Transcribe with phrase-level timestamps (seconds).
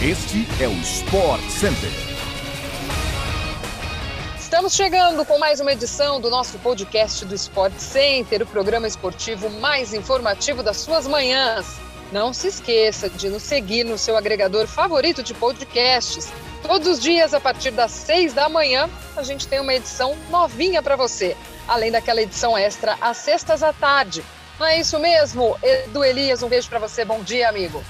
[0.00, 1.90] Este é o Sport Center.
[4.38, 9.50] Estamos chegando com mais uma edição do nosso podcast do Sport Center, o programa esportivo
[9.50, 11.80] mais informativo das suas manhãs.
[12.12, 16.32] Não se esqueça de nos seguir no seu agregador favorito de podcasts.
[16.62, 20.80] Todos os dias, a partir das seis da manhã, a gente tem uma edição novinha
[20.80, 21.36] para você,
[21.66, 24.22] além daquela edição extra às sextas à tarde.
[24.60, 25.58] Não é isso mesmo?
[25.60, 27.04] Edu Elias, um beijo para você.
[27.04, 27.82] Bom dia, amigo.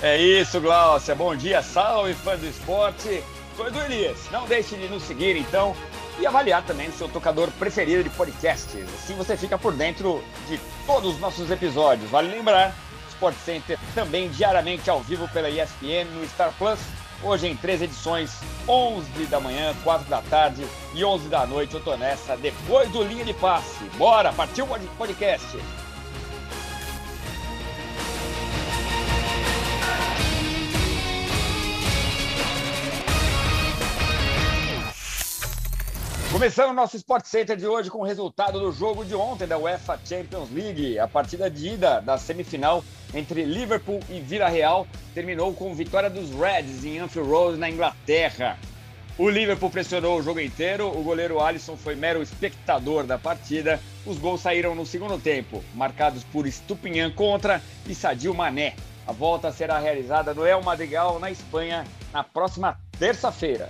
[0.00, 1.12] É isso, Glaucia.
[1.12, 3.22] Bom dia, salve fã do esporte.
[3.56, 4.30] Sou Edu Elias.
[4.30, 5.74] Não deixe de nos seguir, então,
[6.20, 8.88] e avaliar também seu tocador preferido de podcasts.
[8.94, 12.08] Assim você fica por dentro de todos os nossos episódios.
[12.10, 12.72] Vale lembrar,
[13.08, 16.78] Sport Center também diariamente ao vivo pela ESPN no Star Plus.
[17.20, 18.30] Hoje em três edições,
[18.68, 21.74] 11 da manhã, 4 da tarde e 11 da noite.
[21.74, 23.82] Eu tô nessa depois do Linha de Passe.
[23.96, 25.58] Bora, partiu o podcast.
[36.38, 39.58] Começando o nosso Sport Center de hoje com o resultado do jogo de ontem da
[39.58, 40.96] UEFA Champions League.
[40.96, 46.30] A partida de ida da semifinal entre Liverpool e Vila Real terminou com vitória dos
[46.30, 48.56] Reds em Anfield Road, na Inglaterra.
[49.18, 53.80] O Liverpool pressionou o jogo inteiro, o goleiro Alisson foi mero espectador da partida.
[54.06, 58.76] Os gols saíram no segundo tempo, marcados por Stupinhan contra e Sadio Mané.
[59.08, 63.68] A volta será realizada no El Madrigal, na Espanha, na próxima terça-feira.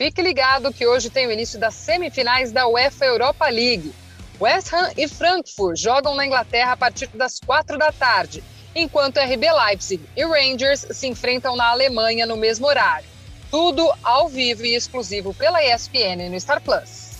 [0.00, 3.92] Fique ligado que hoje tem o início das semifinais da UEFA Europa League.
[4.40, 8.42] West Ham e Frankfurt jogam na Inglaterra a partir das quatro da tarde,
[8.74, 13.06] enquanto RB Leipzig e Rangers se enfrentam na Alemanha no mesmo horário.
[13.50, 17.10] Tudo ao vivo e exclusivo pela ESPN no Star Plus.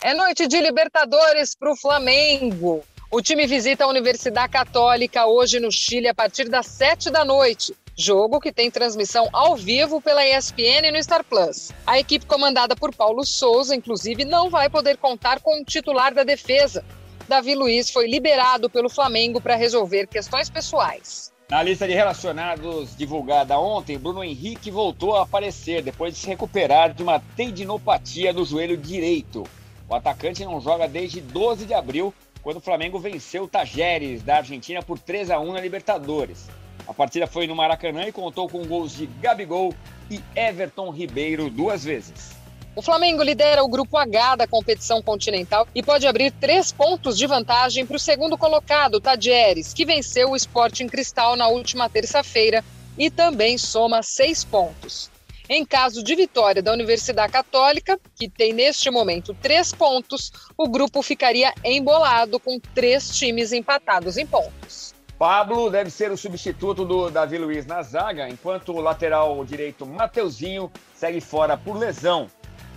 [0.00, 2.82] É noite de Libertadores para o Flamengo.
[3.10, 7.74] O time visita a Universidade Católica hoje no Chile a partir das sete da noite.
[8.02, 11.70] Jogo que tem transmissão ao vivo pela ESPN e no Star Plus.
[11.86, 16.24] A equipe comandada por Paulo Souza, inclusive, não vai poder contar com o titular da
[16.24, 16.82] defesa.
[17.28, 21.30] Davi Luiz foi liberado pelo Flamengo para resolver questões pessoais.
[21.50, 26.94] Na lista de relacionados divulgada ontem, Bruno Henrique voltou a aparecer depois de se recuperar
[26.94, 29.44] de uma tendinopatia no joelho direito.
[29.86, 34.38] O atacante não joga desde 12 de abril, quando o Flamengo venceu o Tajeres da
[34.38, 36.48] Argentina por 3 a 1 na Libertadores.
[36.90, 39.72] A partida foi no Maracanã e contou com gols de Gabigol
[40.10, 42.32] e Everton Ribeiro duas vezes.
[42.74, 47.28] O Flamengo lidera o grupo H da competição continental e pode abrir três pontos de
[47.28, 52.64] vantagem para o segundo colocado, Tadieres, que venceu o Sporting Cristal na última terça-feira
[52.98, 55.08] e também soma seis pontos.
[55.48, 61.02] Em caso de vitória da Universidade Católica, que tem neste momento três pontos, o grupo
[61.02, 64.89] ficaria embolado com três times empatados em pontos.
[65.20, 70.72] Pablo deve ser o substituto do Davi Luiz na zaga, enquanto o lateral direito Mateuzinho
[70.94, 72.26] segue fora por lesão.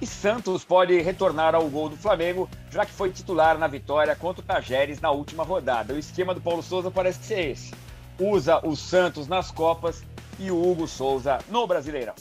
[0.00, 4.40] E Santos pode retornar ao gol do Flamengo, já que foi titular na vitória contra
[4.40, 5.94] o Tajeres na última rodada.
[5.94, 7.74] O esquema do Paulo Souza parece ser esse:
[8.20, 10.04] usa o Santos nas Copas
[10.38, 12.14] e o Hugo Souza no Brasileirão.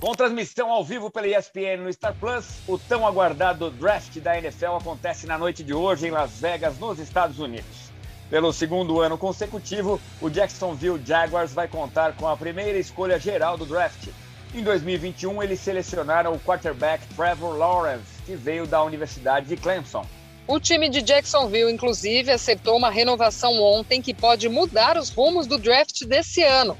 [0.00, 4.76] Com transmissão ao vivo pela ESPN no Star Plus, o tão aguardado draft da NFL
[4.80, 7.93] acontece na noite de hoje em Las Vegas, nos Estados Unidos.
[8.34, 13.64] Pelo segundo ano consecutivo, o Jacksonville Jaguars vai contar com a primeira escolha geral do
[13.64, 14.08] draft.
[14.52, 20.04] Em 2021, eles selecionaram o quarterback Trevor Lawrence, que veio da Universidade de Clemson.
[20.48, 25.56] O time de Jacksonville, inclusive, acertou uma renovação ontem que pode mudar os rumos do
[25.56, 26.76] draft desse ano.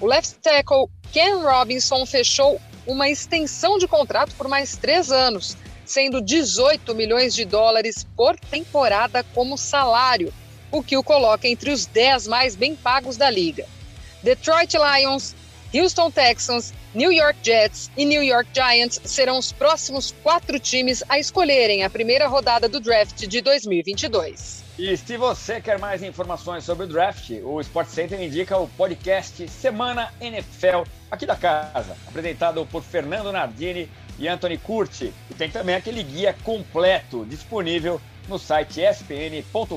[0.00, 5.54] O left tackle Ken Robinson fechou uma extensão de contrato por mais três anos,
[5.84, 10.32] sendo 18 milhões de dólares por temporada como salário
[10.78, 13.66] o que o coloca entre os 10 mais bem pagos da liga.
[14.22, 15.34] Detroit Lions,
[15.72, 21.18] Houston Texans, New York Jets e New York Giants serão os próximos quatro times a
[21.18, 24.64] escolherem a primeira rodada do draft de 2022.
[24.78, 29.48] E se você quer mais informações sobre o draft, o Sport Center indica o podcast
[29.48, 33.88] Semana NFL aqui da casa, apresentado por Fernando Nardini
[34.18, 35.12] e Anthony Curti.
[35.30, 39.74] E tem também aquele guia completo disponível no site espn.com.br.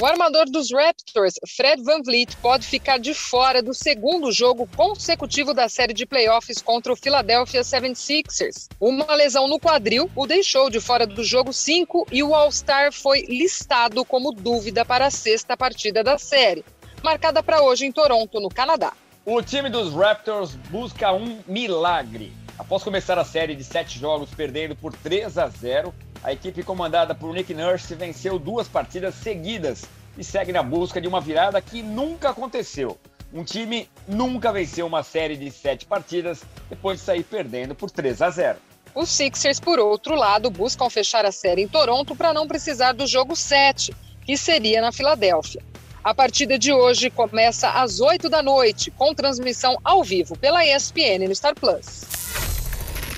[0.00, 5.52] O armador dos Raptors, Fred Van Vliet, pode ficar de fora do segundo jogo consecutivo
[5.52, 8.68] da série de playoffs contra o Philadelphia 76ers.
[8.80, 13.22] Uma lesão no quadril o deixou de fora do jogo 5 e o All-Star foi
[13.22, 16.64] listado como dúvida para a sexta partida da série,
[17.02, 18.92] marcada para hoje em Toronto, no Canadá.
[19.30, 22.32] O time dos Raptors busca um milagre.
[22.58, 25.92] Após começar a série de sete jogos perdendo por 3 a 0,
[26.24, 29.84] a equipe comandada por Nick Nurse venceu duas partidas seguidas
[30.16, 32.98] e segue na busca de uma virada que nunca aconteceu.
[33.30, 36.40] Um time nunca venceu uma série de sete partidas
[36.70, 38.58] depois de sair perdendo por 3 a 0.
[38.94, 43.06] Os Sixers, por outro lado, buscam fechar a série em Toronto para não precisar do
[43.06, 43.94] jogo 7,
[44.24, 45.67] que seria na Filadélfia.
[46.02, 51.26] A partida de hoje começa às 8 da noite, com transmissão ao vivo pela ESPN
[51.26, 52.06] no Star Plus.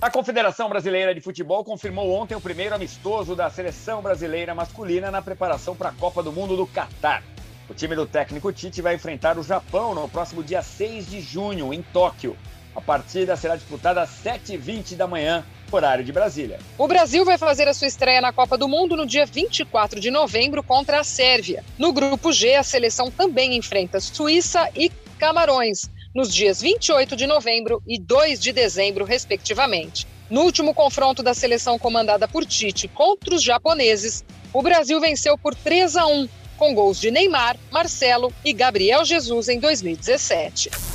[0.00, 5.21] A Confederação Brasileira de Futebol confirmou ontem o primeiro amistoso da seleção brasileira masculina na
[5.21, 7.23] preparação para a Copa do Mundo do Catar.
[7.69, 11.75] O time do técnico Tite vai enfrentar o Japão no próximo dia 6 de junho,
[11.75, 12.35] em Tóquio.
[12.75, 15.44] A partida será disputada às 7h20 da manhã,
[15.76, 16.58] horário de Brasília.
[16.76, 20.11] O Brasil vai fazer a sua estreia na Copa do Mundo no dia 24 de
[20.11, 21.64] novembro contra a Sérvia.
[21.78, 27.82] No grupo G, a seleção também enfrenta Suíça e Camarões, nos dias 28 de novembro
[27.87, 30.06] e 2 de dezembro, respectivamente.
[30.28, 35.55] No último confronto da seleção comandada por Tite contra os japoneses, o Brasil venceu por
[35.55, 40.89] 3 a 1 com gols de Neymar, Marcelo e Gabriel Jesus em 2017.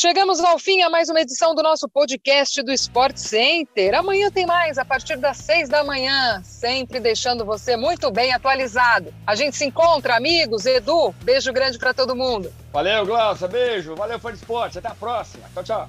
[0.00, 3.96] Chegamos ao fim a mais uma edição do nosso podcast do Sport Center.
[3.96, 9.12] Amanhã tem mais, a partir das seis da manhã, sempre deixando você muito bem atualizado.
[9.26, 10.66] A gente se encontra, amigos.
[10.66, 12.52] Edu, beijo grande para todo mundo.
[12.72, 13.96] Valeu, Glaucia, beijo.
[13.96, 14.78] Valeu, fã de esporte.
[14.78, 15.42] Até a próxima.
[15.52, 15.88] Tchau, tchau.